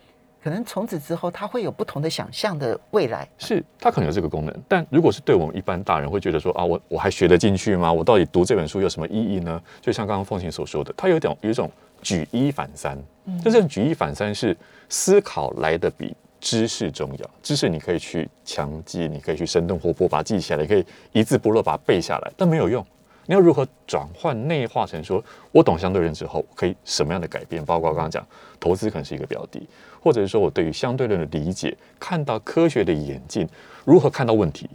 [0.42, 3.28] 可能从此之后他会有不同的想象的未来。
[3.38, 7.92] 是他可能有这个功能，但如果是对我们一般大人会觉得说啊，我我还学得进去吗？
[7.92, 9.60] 我到底读这本书有什么意义呢？
[9.80, 11.70] 就像刚刚凤琴所说的，它有点有一种
[12.00, 12.96] 举一反三，
[13.44, 14.56] 就这种举一反三是
[14.88, 17.30] 思考来的比知识重要。
[17.42, 22.84] 知识你可以去强记，你可以去生动活泼把它记起来，你可以一字不漏把它背下来，但没有用。
[23.26, 27.64] 你要如何转换内化成说，我懂相对论之后可以什么样的改变？
[27.64, 28.26] 包括刚刚讲
[28.58, 29.60] 投资可能是一个标的，
[30.00, 33.48] 或者是说我对于相对论的理解，看到科学的眼镜，
[33.84, 34.70] 如何看到问题，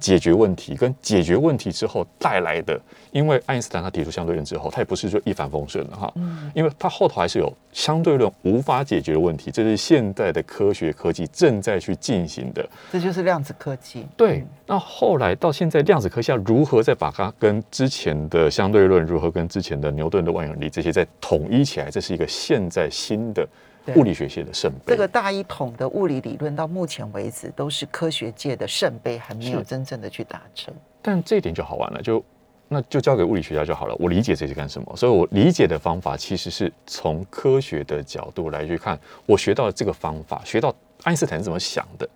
[0.00, 12.66] 解决问题，跟解决问题之后带来的，因为爱因斯坦他提出相对论之后，他也不是说一帆风顺的哈，嗯因为他后头还是有相对论无法解决的问题，这是现在的科学科技正在去进行的。
[12.90, 14.06] 这就是量子科技。
[14.16, 23.48] 对，那后来到现在，量子科学要如何再把它跟之前的相对论，如何跟之前的牛顿的万有引力这些再统一起来，这是一个现在新的对
[23.94, 24.94] 物理学界的圣杯。
[24.94, 30.74] 这个大一统的物理理论到目前为止都是科学界的圣杯，还没有真正的去达成。
[31.00, 32.22] 但这一点就好玩了，就
[32.68, 33.94] 那就交给物理学家就好了。
[33.98, 42.08] 我理解这是干什么，所以我理解的方法其实是从科学的角度来去看，我学到这个方法，学到爱因斯坦是怎么想的，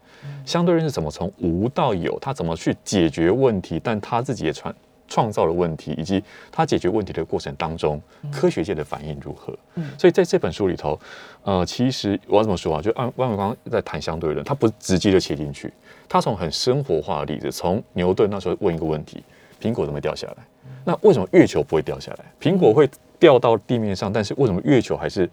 [0.45, 4.75] 相对论是怎么从无到有，他怎么去解决问题，但他自己也创
[5.11, 8.01] 创造了问题，以及他解决问题的过程当中，
[8.33, 9.53] 科学界的反应如何。
[9.75, 10.99] 嗯所以在这本书里头，
[11.43, 12.81] 呃，其实我要怎么说啊？
[12.81, 15.71] 就按万文刚刚在谈相对论，他不是直接就切进去，
[16.09, 19.23] 他从很生活化的例子，从牛顿那时候问一个问题：
[19.61, 20.37] 苹果怎么掉下来？
[20.85, 22.25] 那为什么月球不会掉下来？
[22.41, 25.29] 苹果会掉到地面上，但是为什么月球还是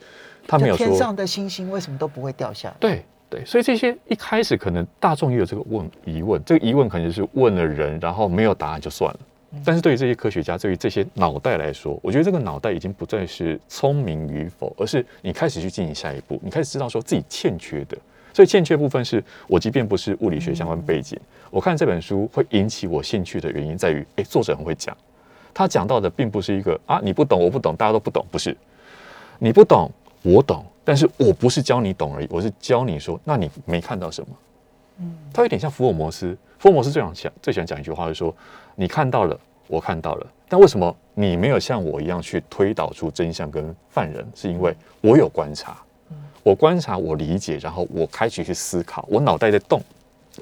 [0.47, 0.85] 他没有说？
[0.85, 2.75] 天上的星星为什么都不会掉下来？
[2.79, 9.19] 对对，所以这些一开始可能大众也有这个问疑问，这个疑问可能就是问了人，然后没有答案就算了。
[9.63, 17.97] 但是对于这些科学家，对于这些脑袋来说，我觉得这个脑袋已经不再是聪明与否，而是你开始去进行下一步，你开始知道说自己欠缺的。
[18.33, 24.95] 所以欠缺部分是我即便不是物理学相关背景，我看这本书会引起我兴趣的原因在于，诶，作者很会讲，
[25.53, 28.55] 他讲到的并不是一个啊你不懂我不懂大家都不懂，不是，
[29.39, 29.89] 你不懂
[30.21, 34.27] 我懂，但是我不是教你懂而已，我是教你说，那你没看到什么？
[34.99, 38.35] 嗯他有点像福尔摩斯，福尔摩斯最想讲最喜欢讲一句话，就是说
[38.79, 39.35] 你看到了，
[39.65, 44.23] 我看到了，但为什么你没有像我一样去推导出真相跟犯人？
[44.35, 45.81] 是因为我有观察，
[46.43, 49.81] 我观察，我理解，然后我开始去思考，我脑袋在动，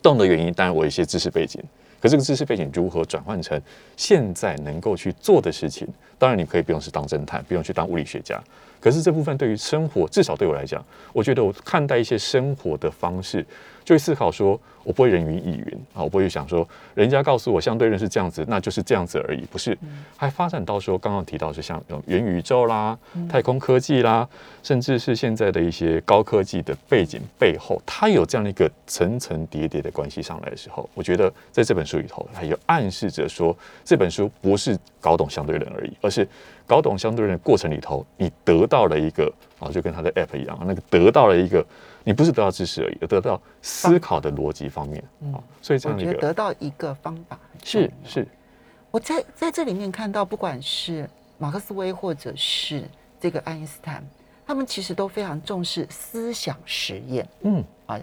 [0.03, 1.63] 动的原因当然我有一些知识背景，
[2.01, 3.59] 可这个知识背景如何转换成
[3.95, 5.87] 现在能够去做的事情？
[6.19, 8.37] 当然你可以不用是当侦探，不用去当物理学家，
[8.81, 13.45] 可是这部分对于生活，至少对我来讲，我觉得我看待一些生活的方式，
[13.85, 19.77] 就会思考说，我不会人云亦云啊，我不会想说，人家告诉我相对论是这样子，那就是这样子而已，不是，
[20.17, 22.97] 还发展到说刚刚提到是像有元宇宙啦、
[23.29, 24.27] 太空科技啦，
[24.63, 36.27] 甚至是现在的一些高科技的背景背后，它有这样的一个层层叠叠的关系上来的时候，我觉得在这本书里头，它有暗示着说，这本书不是搞懂相对论而已，而是
[36.65, 41.65] 搞懂相对论的过程里头，你得到了一个啊，就跟他的 app 一样，那个得到了一个，
[42.03, 45.03] 你不是得到知识而已，而得到思考的逻辑方面
[45.33, 48.27] 啊，所以这样的一个得到一个方法是是，
[48.91, 52.83] 我在在这里面看到，不管是马克思威或者是
[53.19, 54.03] 这个爱因斯坦，
[54.45, 57.27] 他们其实都非常重视思想实验。
[57.41, 57.99] 嗯，啊，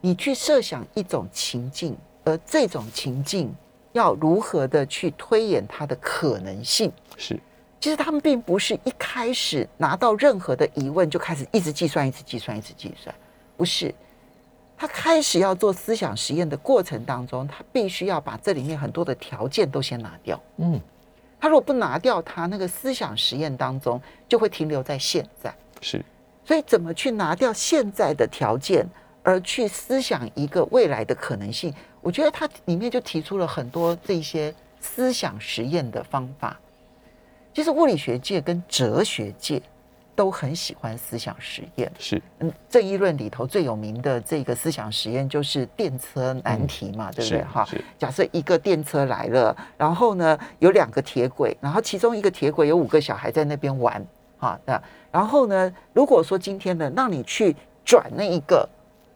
[0.00, 3.54] 你去设想一种情境，而这种情境
[3.92, 6.92] 要如何的去推演它的可能性。
[7.16, 7.38] 是
[7.80, 13.14] 其实他们并不是一开始拿到任何的疑问就开始一直计算、一直计算、一直计算，
[13.56, 13.94] 不是。
[14.76, 20.40] 他开始要做思想实验的过程当中，他必须要把这里面很多的条件都先拿掉。
[20.56, 20.80] 嗯，
[21.38, 25.54] 他如果不拿掉他，那个思想实验当中就会停留在现在。
[25.82, 26.02] 是
[26.44, 28.86] 所以，怎么去拿掉现在的条件，
[29.22, 31.74] 而去思想一个未来的可能性？
[32.00, 36.58] 我觉得他里面就提出了很多这些思想实验的方法。
[37.52, 39.60] 其实，物理学界跟哲学界
[40.14, 41.90] 都很喜欢思想实验。
[41.98, 47.42] 是嗯，正义论里头最有名的这个思想实验就是电车难题嘛，对不对？
[47.42, 47.66] 哈，
[47.98, 54.04] 假设一个电车来了，然后呢有两个铁轨，然后其中一个铁轨有五个小孩在那边玩，
[54.38, 54.80] 哈，那
[55.10, 58.68] 然后呢，如果说今天呢让你去转那一个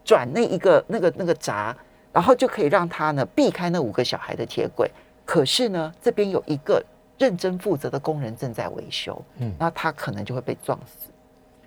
[0.05, 1.76] 转那一个那个那个闸，
[2.12, 4.91] 然后就可以让他呢避开那五个小孩的铁轨，
[5.24, 6.85] 可是呢这边有一个
[7.19, 11.11] 认真负责的工人正在维修，嗯嗯，那他可能就会被撞死。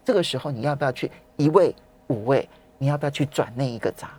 [0.04, 1.74] 这个时候你要不要去一位
[2.08, 2.48] 五位？
[2.78, 4.10] 你要不要去转那一个闸？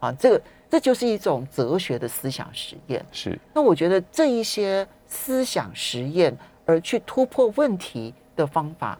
[0.00, 3.04] 啊，这个这就是一种哲学的思想实验。
[3.10, 6.36] 是那我觉得这一些思想实验
[6.66, 8.98] 而去突破问题的方法，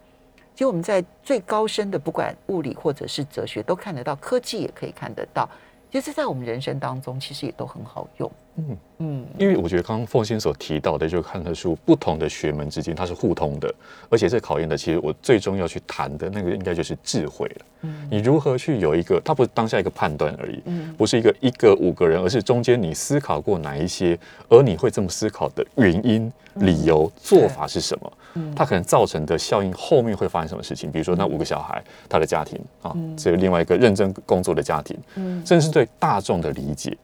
[0.54, 5.48] 其实我们在最高深的不管物理或者是哲学都看得到，科技也可以看得到。
[5.90, 8.30] 其实，在我们人生当中，其实也都很好用。
[8.58, 8.76] 嗯。
[9.00, 13.72] 嗯，因为我觉得刚刚凤仙所提到的，就看得出不同的学门之间它是互通的，
[14.10, 17.66] 而且这考验的，其实我最终要去谈的那个，应该就是智慧了。
[17.82, 28.12] 嗯你如何去有一个，它不是当下一个判断而已，嗯不是一个一个五个人，而是中间你思考过哪一些，而你会这么思考的原因、理由、做法是什么？
[28.34, 30.90] 嗯它可能造成的效应后面会发生什么事情？
[30.90, 36.96] 比如说那五个小孩，他的家庭啊，嗯这个另外一个认真工作的家庭，嗯甚至是对大众的理解，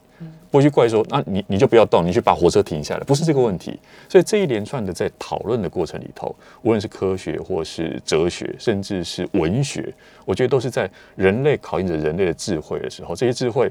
[0.55, 3.77] 不会去怪说，那你你就不要动，你去把火车停下来，不是这个问题。
[4.09, 6.33] 所以这一连串的在讨论的过程里头，
[6.63, 9.93] 无论是科学或是哲学，甚至是文学，
[10.25, 13.69] 我觉得都是在人类考验着人类的智慧的时候，这些智慧，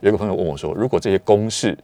[0.00, 1.78] 有一个朋友问我说，如果这些公式，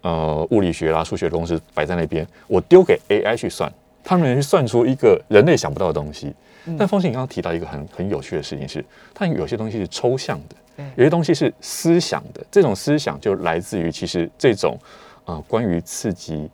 [0.00, 3.72] 呃，物理学啦、数学的公式摆在那边，我丢给 AI 去算，
[4.02, 6.34] 他们能去算出一个人类想不到的东西。
[6.76, 8.84] 但方信你刚刚提到一个很很有趣的事情是，
[9.14, 10.61] 它有些东西是抽象的，对
[10.96, 14.78] 有些东西是思想的，这种思想就来自于其实这种
[15.24, 16.50] 啊、呃关于刺激，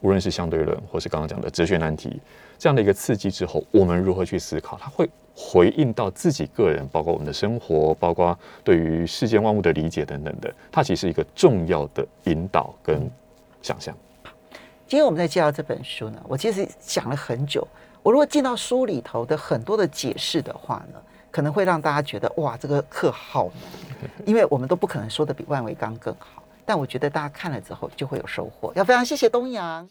[0.00, 2.20] 无论是相对论或是刚刚讲的哲学难题
[2.58, 13.10] 这样的一个刺激之后，我们如何去思考，它会回应到自己个人，包括我们的生活，包括对于世间万物的理解等等的，它其实是一个重要的引导跟
[13.62, 13.94] 想象。
[14.86, 17.66] 今天我们在介绍这本书呢，我其实想了很久。
[18.02, 20.98] 我如果进到书里头的很多的解释的话呢，
[21.36, 23.50] 可能会让大家觉得哇，这个课好
[24.00, 26.42] 难， 因为我们都不可能说的比万维刚更好。
[26.64, 28.72] 但我觉得大家看了之后就会有收获。
[28.74, 29.84] 要非常谢谢东阳。